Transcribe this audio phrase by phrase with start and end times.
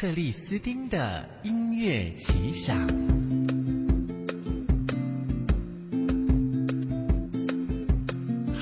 [0.00, 2.74] 克里斯丁的音乐奇想，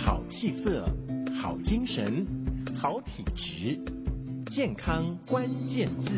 [0.05, 0.85] 好气色，
[1.41, 2.27] 好精神，
[2.75, 3.79] 好体质，
[4.51, 6.11] 健康关键字。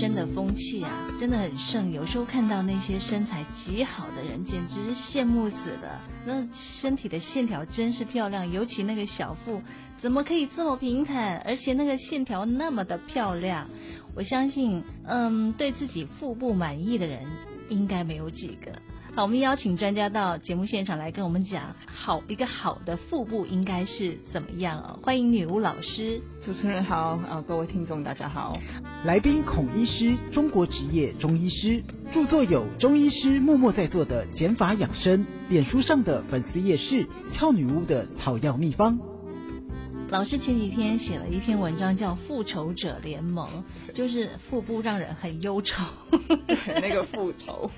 [0.00, 0.90] 真的风气啊，
[1.20, 1.92] 真的很盛。
[1.92, 6.00] 有时候看到那些身材极好的人，简直是羡慕死了。
[6.24, 6.48] 那
[6.80, 9.62] 身体的线条真是漂亮，尤其那个小腹，
[10.00, 13.68] 怎么可以这么平坦，而且那个线条那么的漂亮？
[14.16, 17.22] 我相信，嗯，对自己腹部满意的人
[17.68, 18.72] 应该没有几个。
[19.20, 24.98] 好，我们邀请专家到节目现场来跟我们讲，好一个好的腹部应该是怎么样哦？
[25.02, 28.56] 欢迎女巫老师，主持人好，啊，各位听众大家好。
[29.04, 31.84] 来宾孔医师，中国职业中医师，
[32.14, 38.98] 著作有《中医师默默在做的减法养生》，脸书上的粉丝夜市俏女巫的草药秘方。
[40.10, 43.48] 老师前几天写了一篇文章，叫《复仇者联盟》，
[43.94, 45.84] 就是腹部让人很忧愁。
[46.48, 47.70] 对，那个复仇，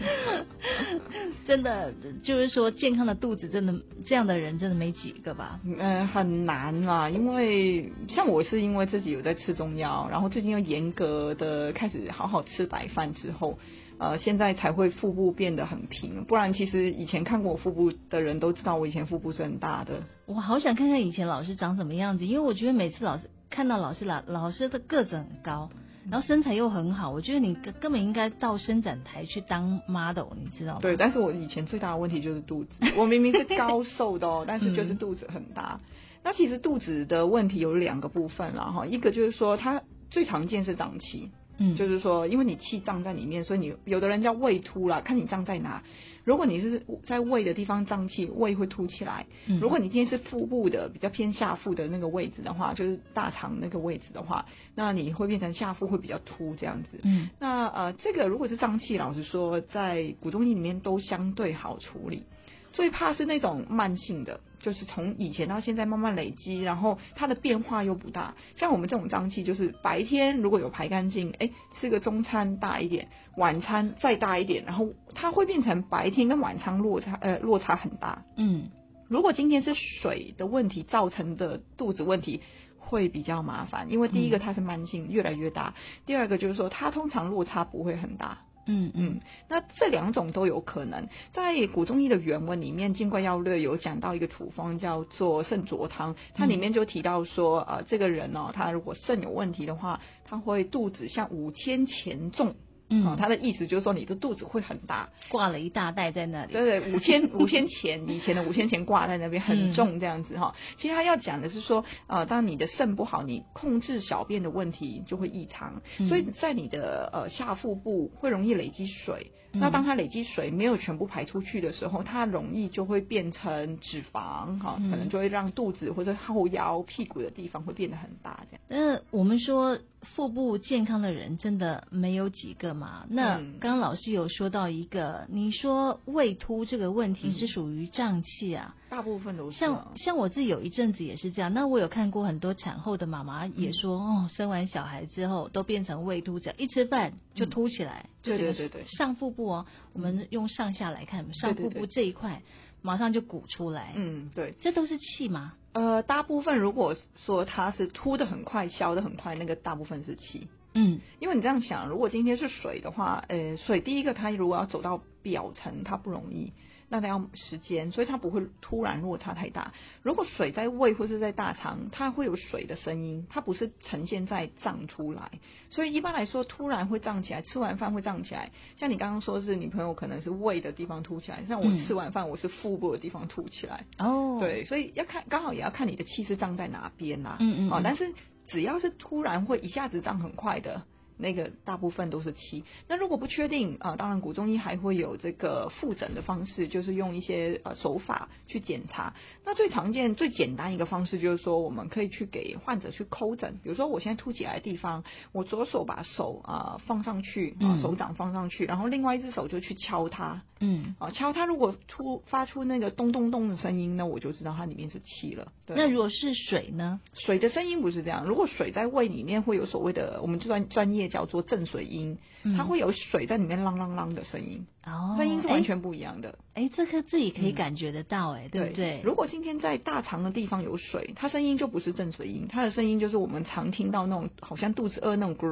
[1.46, 1.92] 真的
[2.24, 3.74] 就是说，健康的肚子真的
[4.06, 5.60] 这样的人真的没几个吧？
[5.62, 13.58] 嗯、呃，很难啊，因为像我是因为自己有在吃中药，然后最近又严格的开始好好吃白饭之后。
[13.98, 20.02] 呃，现在才会腹部变得很平，不然其实以前看过我腹部的人都知道，我以前腹部是很大的。
[20.26, 25.68] 我好想看看以前老师长什么样子，因为我觉得每次老师看到老师老老师的个子很高，
[26.10, 30.78] 然后身材又很好，我觉得你根本应该到伸展台去当 model，你知道吗？
[30.80, 35.80] 对，但是我以前最大的问题就是肚子， 我明明是高瘦的哦，但是就是肚子很大。
[35.80, 35.92] 嗯、
[36.24, 41.30] 那其实肚子的问题有两个部分了哈，一个就是说它最常见是胀气。
[41.62, 45.80] 嗯，就是说，因为你气胀在里面，所以你有的人叫胃突啦，看你胀在哪。
[46.24, 49.26] 如果你是在胃的地方胀气，胃会凸起来。
[49.60, 54.46] 如果你今天是腹部的比较偏下腹的那个位置的话，就是大肠那个位置的话，
[54.76, 57.00] 那你会变成下腹会比较凸这样子。
[57.02, 62.22] 嗯，那呃，这个如果是胀气，老实说，在古中医里面都相对好处理。
[62.72, 68.34] 最怕是那种慢性的，就是从以前到现在慢慢累积，然后它的变化又不大。
[68.56, 78.24] 像我们这种胀气，就是白天如果有排干净，哎，吃个中餐大一点，晚餐再大一点，然后它会变成白天跟晚餐落差，呃，落差很大。
[78.36, 78.70] 嗯，
[79.08, 82.40] 如果今天是水的问题造成的肚子问题，
[82.78, 85.74] 会比较麻烦，因为第一个它是慢性，越来越大；
[86.06, 88.38] 第二个就是说它通常落差不会很大。
[88.66, 91.08] 嗯嗯，那这两种都有可能。
[91.32, 102.54] 在古中医的原文里面，《金匮要略》有讲到一个土方叫做肾浊汤，它里面就提到说，呃，这个人哦，他如果肾有问题的话，他会肚子像五千钱重。
[102.92, 106.52] 嗯、哦，他的意思就是说你的肚子会很大，挂了一大袋在那里。
[106.52, 110.54] 对对， 五千五千钱 以前的五千钱挂在那边很重这样子哈。
[110.54, 119.32] 嗯、其实他要讲的是说，呃，当你的肾不好，你控制小便的问题就会异常，嗯、所以在你的呃下腹部会容易累积水。
[119.54, 128.60] 嗯、那当它累积水没有全部排出去的时候，它容易就会变成脂肪哈，可能就会让肚子或者后腰屁股的地方会变得很大这样。
[128.68, 129.78] 那我们说。
[130.14, 133.06] 腹部健康的人真的没有几个嘛？
[133.08, 138.74] 那刚刚老师有说到一个，嗯、你说胃凸这个问题是属于胀气啊？
[138.90, 139.58] 大部分都是。
[139.58, 141.54] 像像我自己有一阵子也是这样。
[141.54, 148.06] 那我有看过很多产后的妈妈也说，嗯、哦，生完小孩之后都变成胃凸，这样一吃饭就凸起来。
[148.22, 148.84] 对对对对。
[148.84, 152.42] 上腹部哦，我们用上下来看，上腹部这一块
[152.80, 153.92] 马上就鼓出来。
[153.96, 154.54] 嗯，对。
[154.60, 155.54] 这都是气吗？
[155.72, 160.48] 呃，大部分如果说它是凸的很快，消的很快，那个大部分是气。
[160.74, 166.52] 嗯，因为你这样想，如果今天是水的话，呃，水第一个它如果要走到表层，它不容易。
[166.92, 169.72] 那它要时间，所以它不会突然落差太大。
[170.02, 175.30] 如果水在胃或是在大肠，它会有水的声音，它不是呈现在胀出来。
[175.70, 178.50] 所以一般来说，突然会胀起来，吃完饭会胀起来。
[178.76, 183.86] 像你刚刚说是女朋友可能是胃的地方凸起来，像我吃完饭我是腹部的地方凸起来。
[183.98, 187.38] 哦、嗯，对，所以要看刚好也要看你的气是胀在哪边啦。
[187.40, 187.72] 嗯，嗯嗯。
[187.72, 188.12] 哦，但是
[188.44, 190.82] 只要是突然会一下子胀很快的。
[191.22, 192.64] 那个大部分都是气。
[192.88, 199.14] 那如果不确定啊，当然古中医还会有这个复诊的方式，就是用一些呃手法去检查。
[199.44, 203.58] 那最常见、最简单一个方式就是说，我们可以去给患者去叩诊。
[203.62, 210.42] 比如说，我现在凸起来的地方，我左手把手啊放上去，啊手掌放上去，然后另外一只手就去敲它。
[210.60, 215.52] 嗯，啊敲它，如果突发出那个咚咚咚的声音，那我就知道它里面是气了。
[215.66, 215.76] 对。
[215.76, 217.00] 那如果是水呢？
[217.14, 218.24] 水的声音不是这样。
[218.24, 221.11] 如果水在胃里面会有所谓的，我们专专业。
[221.12, 222.16] 叫做正水音，
[222.56, 226.38] 它会有水在里面啷啷啷的声音，哦，声音是完全不一样的。
[226.54, 229.00] 哎，这个自己可以感觉得到，哎，对不对？
[229.04, 235.46] 如果今天在大肠的地方有水，它声音就不是正水音，它的声音就是我们常听到那种好像肚子饿那种咕，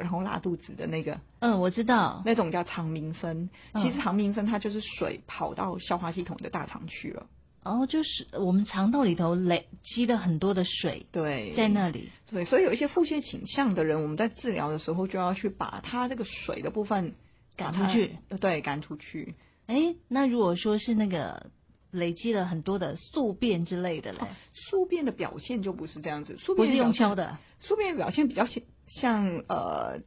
[0.00, 1.18] 然后拉肚子的那个。
[1.38, 3.48] 嗯，我知道，那种叫肠鸣声。
[3.74, 7.26] 其实肠鸣声它就是水跑到消化系统的大肠去了。
[7.64, 17.14] 然后就是我们肠道里头累积了很多的水，对，在那里，对，所以有一些腹泻倾向的人，我们在治疗的时候就要去把他这个水的部分
[17.56, 19.34] 赶出去，对，赶出去。
[19.66, 21.50] 哎，那如果说是那个
[21.90, 30.00] 累积了很多的宿便之类的嘞，哦，宿便的表现就不是这样子，宿便不是用敲的，宿便表现比较像像呃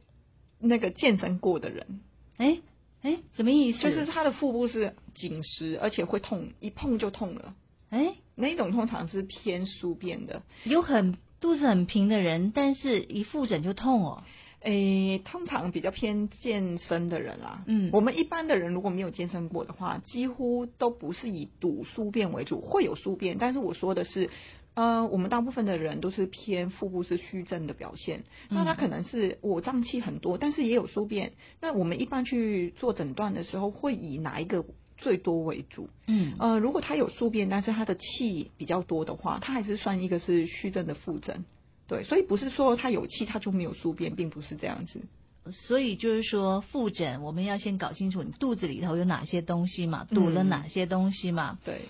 [0.58, 2.00] 那个健身过的人，
[2.38, 2.58] 哎。
[3.02, 3.80] 哎，什么意思？
[3.80, 7.54] 就是他的腹部是紧实，而且会痛，一碰就痛了。
[7.90, 10.42] 哎，那一种通常是偏宿便的。
[10.64, 14.22] 有很肚子很平的人，但是一复诊就痛哦。
[14.60, 17.64] 哎，通常比较偏健身的人啦。
[17.66, 24.30] 嗯，我们一般的人如果没有健身过的话，几乎都不是以堵宿便为主，会有宿便，但是我说的是。
[24.74, 31.32] 呃，我们大部分的人都是偏腹部是虚症的表现，那他可能是我胀气很多，但是也有宿便。
[31.60, 34.64] 那我们一般去做诊断的时候，会以哪一个
[34.96, 35.90] 最多为主？
[36.06, 41.44] 嗯，呃，如果他有宿便，但是他的气比较多的话，他还是算一个是虚症的腹症。
[41.86, 45.02] 对，所以不是说他有气他就没有宿便，并不是这样子。
[45.50, 51.58] 所以就是说复诊，我们要先搞清楚你肚子里头有哪些东西嘛，堵了哪些东西嘛。
[51.60, 51.80] 嗯、对，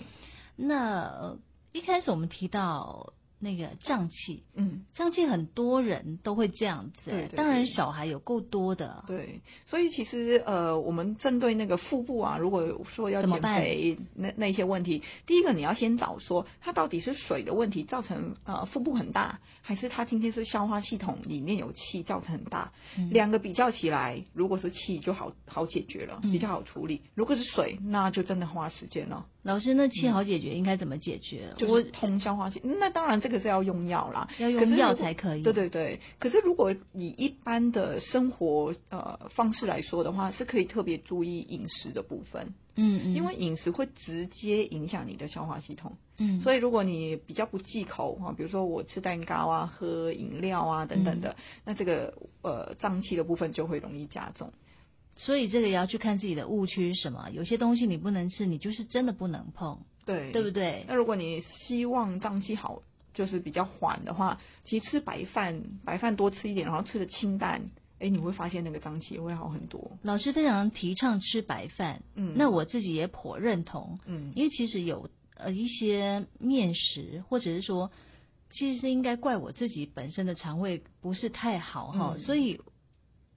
[0.57, 1.37] 那。
[1.73, 29.25] 一开始我们提到那个胀气，嗯，胀气很多人都会这样子，当然小孩有够多的，对，所以其实呃，我们针对那个腹部啊，如果说要减肥那那些问题，第一个你要先找说，它到底是水的问题造成呃腹部很大，还是它今天是消化系统里面有气造成很大，嗯，两个比较起来，如果是气就好好解决了，比较好处理，嗯，如果是水，那就真的花时间了。
[29.43, 31.49] 老师，那气好解决，应该怎么解决？
[31.49, 32.61] 嗯、就是通消化系。
[32.63, 35.43] 那当然，这个是要用药啦，要用药才可以。
[35.43, 35.99] 对对对。
[36.19, 42.53] 可是如果以一般的生活呃方式来说的话，是可以特别注意饮食的部分。
[42.75, 43.13] 嗯嗯。
[43.13, 45.97] 因为饮食会直接影响你的消化系统。
[46.17, 46.41] 嗯。
[46.41, 54.51] 所以如果你比较不忌口哈，比如说我吃蛋糕啊、喝饮料啊等等的，嗯、那这个呃脏器的部分就会容易加重。
[55.15, 59.77] 所以这个也要去看自己的误区是什么，有些东西你不能吃，你就是真的不能碰，
[60.07, 60.85] 对，对不对？
[60.87, 62.81] 那如果你希望脏器好，
[63.13, 67.61] 就是比较缓的话，其实吃白饭，白饭多吃一点，然后吃的清淡，
[67.99, 69.91] 哎，你会发现那个胀气会好很多。
[70.01, 77.91] 老师非常提倡吃白饭，嗯，那我自己也颇认同，嗯，因为其实有呃一些面食，或者是说，
[78.51, 82.61] 其实是应该怪我自己本身的肠胃不是太好哈，嗯，所以。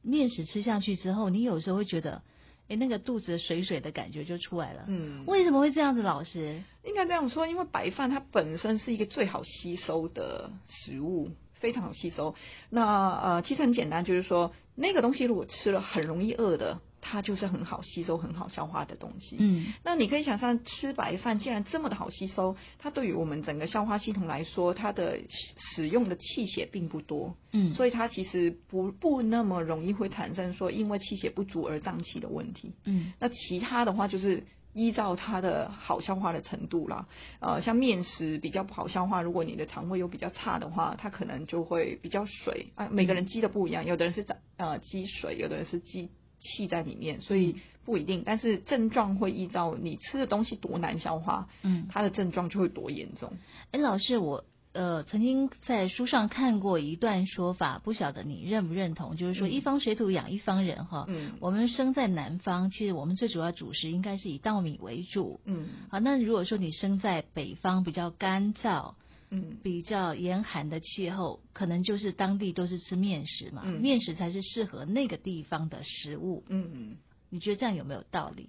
[0.08, 2.22] 面食吃下去之后，你有时候会觉得，
[2.68, 4.84] 哎，那个肚子水水的感觉就出来了。
[4.88, 6.02] 嗯，为什么会这样子？
[6.02, 12.34] 老师应该这样说，因为白饭它本身是一个最好吸收的食物，非常好吸收。
[12.70, 16.80] 那呃，其实很简单，就是说那个东西如果吃了很容易饿的。
[17.08, 19.36] 它就是很好吸收、很好消化的东西。
[19.38, 25.16] 嗯，那你可以想象，吃白饭既然这么的好吸收，它对于我们整个消化系统来说，它的
[25.56, 27.36] 使用的气血并不多。
[27.52, 32.72] 嗯，所以它其实不不那么容易会产生说因为气血不足而胀气的问题。
[32.86, 34.42] 嗯，那其他的话就是
[34.74, 37.06] 依照它的好消化的程度啦。
[37.38, 42.88] 呃，像面食比较不好消化，如果你的肠胃又比较差的话，它可能就会比较水啊。
[42.90, 46.10] 每个人积的不一样，有的人是长呃积水，有的人是积。
[46.40, 53.32] 气在里面，所以不一定，但是症状会依照你吃的东西多难消化，嗯，它的症状就会多严重。
[53.72, 59.16] 哎，老师，我呃曾经在书上看过一段说法，不晓得你认不认同？
[59.16, 68.94] 就是说，一方水土养一方人哈，嗯，我们生在南方，其实我们最主要主食应该是以稻米为主，嗯，好，那如果说你生在北方，比较干燥。
[69.30, 76.44] 嗯，比较严寒的气候，可能就是当地都是吃面食嘛，嗯、面食才是适合那个地方的食物。
[76.48, 76.96] 嗯嗯，
[77.30, 78.48] 你觉得这样有没有道理？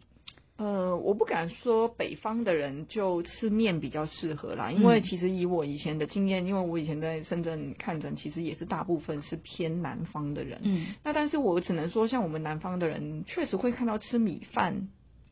[0.57, 10.59] 呃，我不敢说北方的人就吃面比较适合啦，因为其实以我以前的经验，因为我以前在深圳看诊，其实也是大部分是偏南方的人。
[10.63, 14.89] 嗯，那但是我只能说，像我们南方的人，确实会看到吃米饭，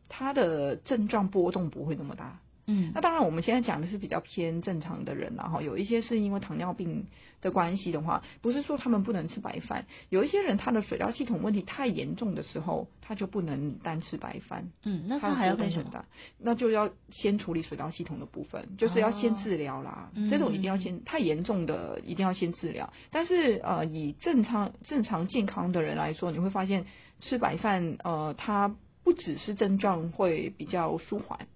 [0.09, 2.39] 它的症状波动不会那么大。
[2.67, 7.05] 嗯，那当然我们现在讲的是比较偏正常的人，然后有一些是因为糖尿病
[7.41, 14.69] 的关系的话，不是说他们不能吃白饭，有一些人他的水道系统问题太严重的时候，他就不能单吃白饭。
[14.83, 16.05] 嗯，那他还要干什么？
[16.39, 20.09] 那就要先处理水道系统的部分，就是要先治疗啦。
[20.15, 22.91] 哦、这种一定要先，太严重的一定要先治疗。
[23.11, 26.85] 但是呃，以正常正常健康的人来说，你会发现
[27.21, 31.47] 吃白饭呃，它不只是症状会比较舒缓。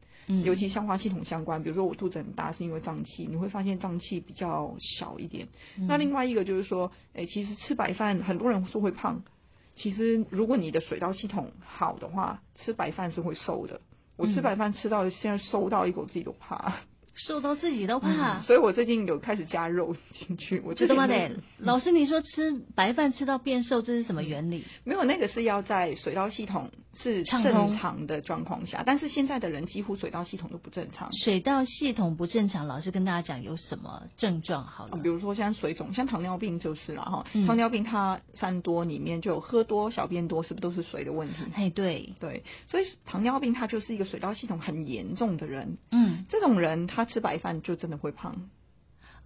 [0.43, 5.47] 尤其消化系统相关，比如说我肚子很大是因为胀气，你会发现胀气比较小一点。
[5.77, 9.23] 嗯、那另外一个就是说，哎、欸，其实吃白饭很多人说会胖，
[9.75, 13.81] 其实如果你的水道系统好的话，吃白饭是会瘦的。
[14.17, 16.75] 我吃白饭吃到现在瘦到一口自己都怕。
[17.15, 20.61] 瘦到自己都怕，嗯，所以我最近有开始加肉进去。
[20.63, 24.63] 我觉得得，老师，你说吃白饭吃到变瘦，这是什么原理？
[24.85, 26.71] 没有，那个是要在水道系统
[27.01, 31.09] 是正常的状况下，但是现在的人几乎水道系统都不正常。
[31.13, 34.63] 水道系统不正常，老师跟大家讲有什么症状？
[34.63, 37.25] 好了，比如说像水肿，像糖尿病就是了哈。
[37.45, 41.43] 糖尿病它三多里面就有喝多、小便多，是不是都是水的问题？
[41.53, 45.77] 哎，对对，所以糖尿病它就是一个水道系统很严重的人。
[45.91, 47.09] 嗯，这种人他。
[47.09, 48.35] 吃白饭就真的会胖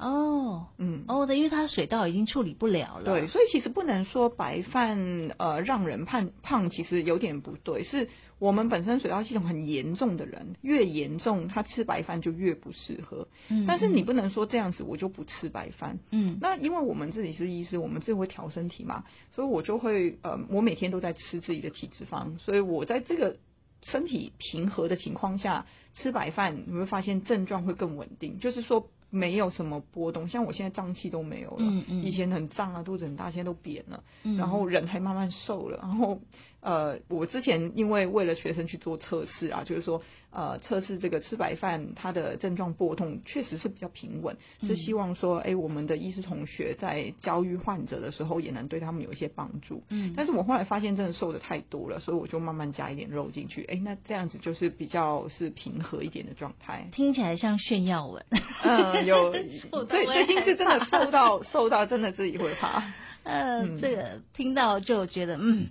[0.04, 3.06] 哦，嗯，哦的，因为它水稻已经处理不了了。
[3.06, 7.84] 对，所以其实不能说白饭呃让人胖胖，其实有点不对。
[7.84, 13.28] 是我们本身水稻系统很严重的人，越严重他吃白饭就越不适合。
[13.48, 15.98] 嗯，但是你不能说这样子我就不吃白饭。
[16.12, 23.38] 嗯，那因为我们自己是医师，我们自己会调身体嘛，所以我就会呃，我每天都在吃自己的体脂肪，所以我在这个
[23.82, 25.66] 身体平和的情况下。
[25.96, 30.28] 吃白饭，你会发现症状会更稳定，就是说没有什么波动。
[30.28, 36.20] 像我现在胀气都没有了，嗯嗯，以前很胀啊，肚子很大，现在都扁了，嗯，然后人还慢慢瘦了，然后。
[36.64, 40.02] 呃，我之前因为为了学生去做测试啊，就是说，
[40.32, 49.84] 呃，测试这个吃白饭它的症状波动确实是比较平稳，嗯、是希望说，哎、欸，我们的医师同学在教育患者的时候也能对他们有一些帮助。
[49.90, 56.88] 嗯，但是我后来发现真的瘦的太多了，所以我就慢慢加一点肉进去，哎、欸，那这样子就是比较是平和一点的状态。
[56.94, 58.26] 听起来像炫耀文。
[58.64, 62.82] 嗯，有，对，最近是真的瘦到瘦到真的自己会怕。
[63.24, 65.68] 呃，嗯、这个听到就觉得嗯。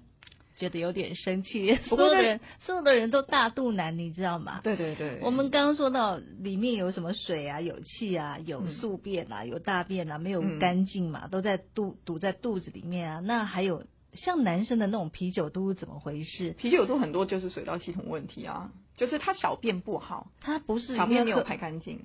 [0.62, 4.60] 觉得有点生气， 所有的人所有的人都大肚腩，你知道吗？
[4.62, 5.18] 对对对。
[5.20, 13.18] 我们刚刚说到里面有什么水啊，有气啊，有宿便啊，有大便啊，没有干净嘛，嗯、都在肚堵在肚子里面啊。
[13.18, 13.82] 那还有
[14.14, 16.52] 像男生的那种啤酒肚怎么回事？
[16.52, 21.98] 啤酒肚很多就是水道系统问题啊，就是他小便不好，他不是小便没有排干净。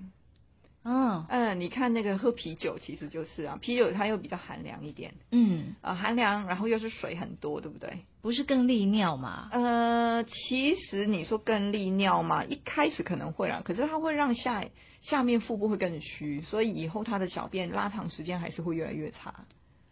[0.90, 8.06] 嗯嗯，你看那个喝啤酒，其实就是啊，啤酒它又比较寒凉一点，嗯啊寒凉，然后又是水很多，对不对？
[8.22, 9.50] 不是更利尿吗？
[9.52, 14.64] 呃，其实你说更利尿嘛，一开始可能会啊，可是它会让下
[15.02, 19.34] 下面腹部会更虚，所以以后它的小便拉长时间还是会越来越差。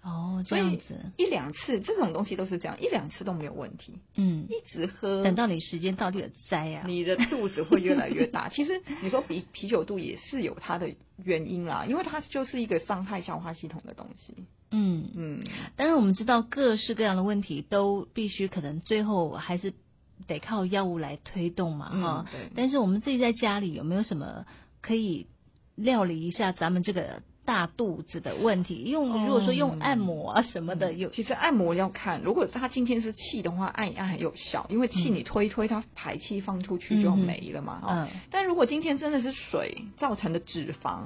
[0.05, 3.95] 哦，这样子一两次这种东西都是这样，一两次都没有问题。
[4.15, 8.47] 嗯，一直喝，等到你时间到底有灾啊，你的肚子会越来越大。
[8.53, 10.93] 其实你说啤啤酒肚也是有它的
[11.23, 14.35] 原因啦，因为它就是一个伤害消化系统的东西。
[14.69, 15.43] 嗯嗯，
[15.75, 19.73] 当然我们知道各式各样的问题都必须可能最后还是
[20.27, 22.25] 得靠药物来推动嘛，哈。
[22.53, 24.45] 但是我们自己在家里有没有什么
[24.81, 25.25] 可以
[25.73, 27.23] 料理一下咱们这个？
[27.45, 37.81] 大肚子的问题，用如果说用按摩啊什么的，有、嗯、其实按摩要看，如果他今天是气的话，按一按很有效，因为气你推一推，它排气放出去就没了嘛。
[37.87, 41.03] 嗯，但如果今天真的是水造成的脂肪，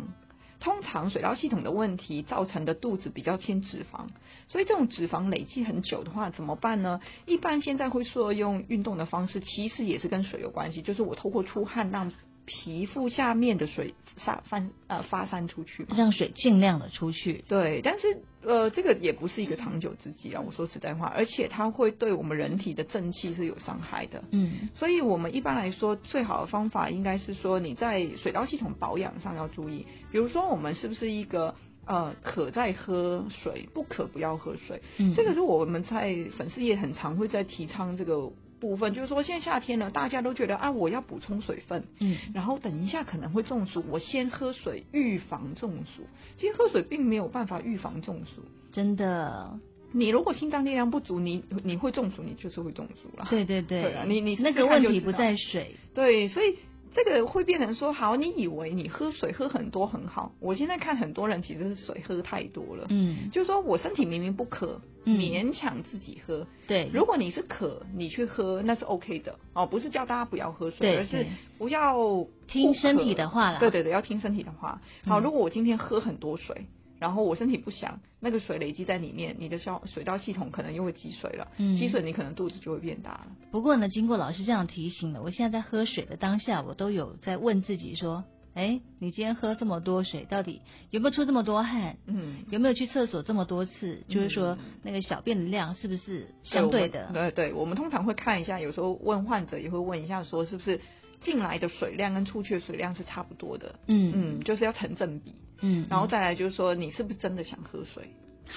[0.59, 4.07] 通常水道系统的问题造成的肚子比较偏脂肪，
[4.47, 7.01] 所以这种脂肪累积很久的话怎么办呢？
[7.25, 12.11] 一般现在会说用运动的方式，其实也是跟水有关系，就是我透过出汗让。
[12.49, 17.45] 皮肤下面的水散发呃发散出去，让水尽量的出去。
[17.47, 20.41] 对，但是呃这个也不是一个长久之计啊。
[20.43, 24.23] 我说实在话，而且它会对我们人体的正气是有伤害的。
[24.31, 31.53] 嗯，所以我们一般来说最好的方法应该是说你在水道系统保养上要注意，比如说我们是不是一个
[31.85, 34.81] 呃可在喝水，不可不要喝水。
[34.97, 38.31] 嗯，这个是我们在粉丝也很常会在提倡这个。
[38.59, 46.03] 部分就是说，现在夏天了，大家都觉得啊，我要补充水分，嗯，然后等一下可能会中暑，我先喝水预防中暑。
[46.37, 49.59] 其实喝水并没有办法预防中暑，真的。
[49.91, 53.25] 你如果心脏力量不足，你你会中暑，你就是会中暑了。
[53.29, 56.55] 对对对， 对啊，你你那个问题不在水，对，所以
[56.91, 65.17] 这个会变成说，好，你以为你喝水喝很多很好，我现在看很多人其实是水喝太多了，嗯，就是说我身体明明不渴，嗯。
[65.19, 69.35] 勉强自己喝，对，如果你是渴，你去喝那是 OK 的。
[69.53, 71.25] 哦，不是叫大家不要喝水，而是
[71.57, 74.81] 不要不听身体的话啦，对对对，要听身体的话。
[75.05, 75.23] 好，嗯。
[75.23, 76.65] 如果我今天喝很多水。
[76.99, 83.27] 然后我身体不想，那个水累积在里面，你的消水道系统可能又会积水了，嗯，积水你可能肚子就会变大了。
[83.51, 91.95] 不过呢，经过老师这样提醒了，我现在在喝水的当下，我都有在问自己说，哎，你今天喝这么多水，到底有没有出这么多汗？
[92.05, 94.03] 嗯，有没有去厕所这么多次？
[94.07, 97.09] 嗯、就是说那个小便的量是不是相对的？
[97.13, 100.81] 对对，我们通常会看一下，有时候问患者也会问一下，说是不是
[101.21, 103.79] 进来的水量跟出去的水量是差不多的？
[103.87, 105.33] 嗯嗯，就是要成正比。
[105.61, 108.09] 嗯，然后再来就是说，你是不是真的想喝水？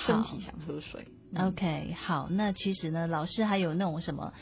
[0.06, 1.06] 身体想喝水。
[1.38, 4.32] OK，好，那其实呢，老师还有那种什么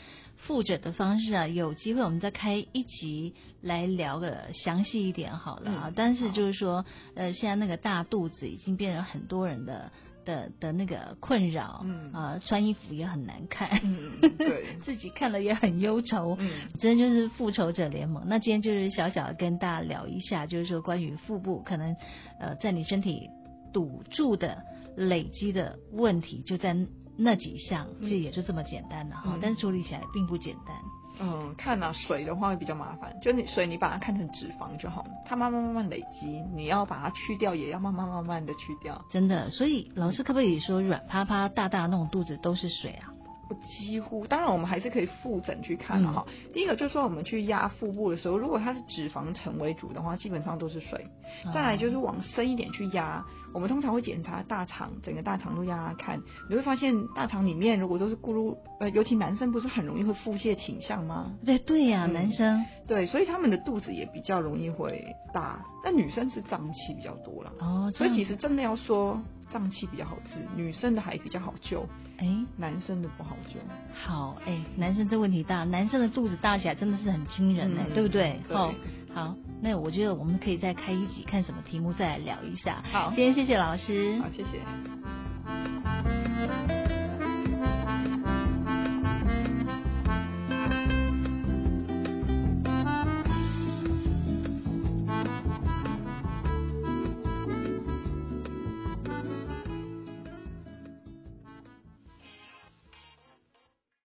[0.45, 1.47] 复诊的方式啊？
[1.47, 5.83] 有机会我们再开一集来聊个详细一点好了啊。
[5.85, 6.83] 嗯、但是就是说，
[7.15, 9.91] 呃，现在那个大肚子已经变成很多人的
[10.25, 18.23] 的的那个困扰，嗯啊，穿衣服也很难看，嗯，对， 自己看了也很忧愁，嗯，真的就是复仇者联盟。
[18.27, 21.95] 那今天就是小小的跟大家聊一下，就是说关于腹部可能
[22.39, 23.29] 呃在你身体
[23.73, 24.57] 堵住的
[24.95, 26.75] 累积的问题，就在
[27.23, 30.75] 那几项，这、嗯、也就这么简单了哈，嗯、但是处理起来并不简单。
[31.19, 38.99] 嗯，看啊，水的话会比较麻烦，就你水你把它看成脂肪就好了，它慢慢慢慢累积，你要把它去掉，也要慢慢慢慢的去掉。
[39.11, 43.13] 真的，所以老师可不可以说软趴趴、大大那种肚子都是水啊？
[43.67, 46.25] 几乎，当然我们还是可以复诊去看了哈。
[46.27, 51.05] 嗯、第一个就是说，我们去压腹部的时候，如果它是脂肪层为主的话，基本上都是水。
[51.45, 61.33] 嗯、再来就是往深一点去压，我们通常会检查大肠，整个大肠都压压看，你会发现大肠里面如果都是咕噜，呃，尤其男生不是很容易会腹泻倾向吗？
[61.45, 65.59] 对对呀、啊，嗯、男生对，所以他们的肚子也比较容易会大。
[65.83, 69.19] 但女生是胀气比较多了哦，所以其实真的要说。
[69.51, 73.59] 胀气比较好治，女生的还比较好救，哎、欸，男生的不好救。
[73.93, 78.39] 好，哎、欸，男生这问题大，男生的肚子大起来真的是很惊人哎，嗯、对不对？
[78.47, 78.73] 对好，
[79.13, 82.83] 好，那我觉得我们可以再开一集，看什么题目再来聊一下。
[82.91, 85.00] 好，今天谢谢老师，好，谢谢。